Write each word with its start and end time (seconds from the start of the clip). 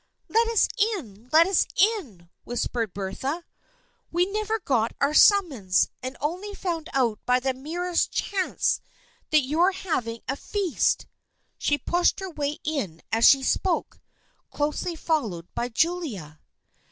"Let 0.27 0.47
us 0.47 0.67
in! 0.95 1.29
Let 1.31 1.45
us 1.45 1.67
in!" 1.75 2.27
whispered 2.43 2.91
Bertha." 2.91 3.43
We 4.11 4.25
never 4.31 4.57
got 4.57 4.93
our 4.99 5.13
summons, 5.13 5.91
and 6.01 6.17
only 6.19 6.55
found 6.55 6.89
out 6.93 7.19
by 7.27 7.39
the 7.39 7.53
merest 7.53 8.11
chance 8.11 8.81
that 9.29 9.43
you 9.43 9.59
were 9.59 9.73
having 9.73 10.21
a 10.27 10.35
feast." 10.37 11.05
She 11.59 11.77
pushed 11.77 12.19
her 12.19 12.31
way 12.31 12.57
in 12.63 13.03
as 13.11 13.25
she 13.25 13.43
spoke, 13.43 13.99
closely 14.49 14.95
followed 14.95 15.47
by 15.53 15.69
Julia. 15.69 16.39